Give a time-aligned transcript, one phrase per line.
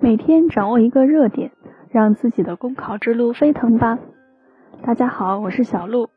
[0.00, 1.50] 每天掌握一个热点，
[1.90, 3.98] 让自己的公考之路飞腾吧。
[4.80, 6.08] 大家好，我是小鹿。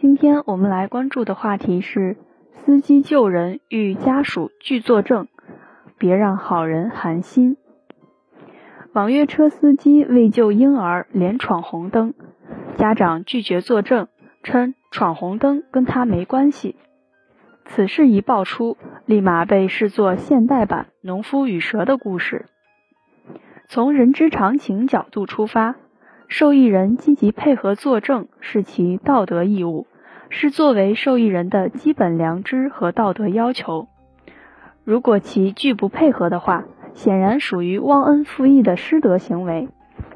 [0.00, 2.16] 今天我们来关注的话题是：
[2.50, 5.28] 司机救人遇家属拒作证，
[5.98, 7.56] 别让好人寒心。
[8.92, 12.14] 网约车司机为救婴儿连闯红灯，
[12.76, 14.08] 家长拒绝作证，
[14.42, 16.74] 称闯红灯跟他没关系。
[17.66, 18.76] 此事一爆出，
[19.06, 22.46] 立马被视作现代版“农夫与蛇”的故事。
[23.72, 25.76] 从人之常情角度出发，
[26.28, 29.86] 受益人积极配合作证是其道德义务，
[30.28, 33.88] 是作为受益人的基本良知和道德要求。
[34.84, 39.70] 如果其拒不配合的话，显然属于忘恩负义的失德行为，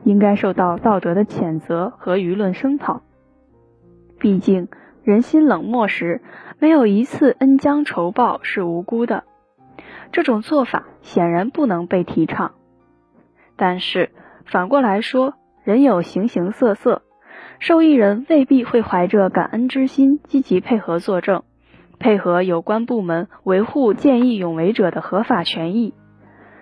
[0.05, 3.01] 应该受到道德的谴责和舆论声讨。
[4.19, 4.69] 毕竟，
[5.03, 6.21] 人心冷漠时，
[6.59, 9.25] 没有一次恩将仇报是无辜的。
[10.13, 12.53] 这种做法显然不能被提倡。
[13.57, 14.11] 但是
[14.45, 15.35] 反过来说，
[15.65, 17.03] 人有形形色色，
[17.59, 21.43] 受益人未必会怀着感恩之心积极配合作证，
[21.99, 25.95] 配合有关部门维护见义勇为者的合法权益。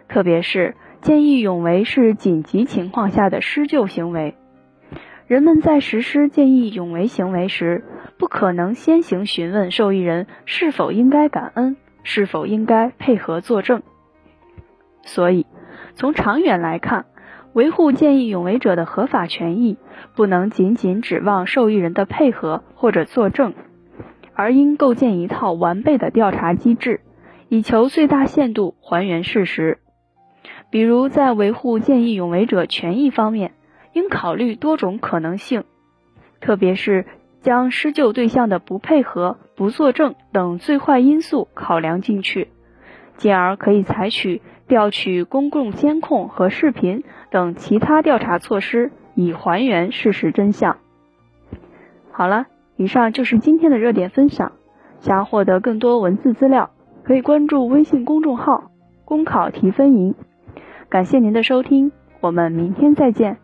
[0.08, 4.36] 特别是见义勇为是紧急情况下的施救行为，
[5.26, 7.84] 人们在实施见义勇为行为时，
[8.16, 13.82] 不可能先行询问受益人是否应该感恩，是否应该配合作证。
[15.02, 15.46] 所以，
[15.94, 17.06] 从长远来看，
[17.52, 19.76] 维护见义勇为者的合法权益，
[20.16, 23.54] 不能仅仅指望受益人的配合或者作证，
[24.34, 27.00] 而应构建一套完备的调查机制，
[27.48, 29.78] 以求最大限度还原事实。
[30.70, 33.52] 比如，在维护见义勇为者权益方面，
[33.92, 35.62] 应考虑多种可能性，
[36.40, 37.06] 特别是
[37.40, 42.48] 将施救对象的不配合、不作证等最坏因素考量进去，
[43.16, 50.78] 进而可以采取调取公共监控和视频等其他调查措施，以还原事实真相。
[52.10, 54.52] 好了，以上就是今天的热点分享。
[55.00, 56.70] 想要获得更多文字资料，
[57.02, 58.70] 可以关注微信公众号
[59.04, 60.14] “公考提分营”。
[60.88, 63.43] 感谢您的收听，我们明天再见。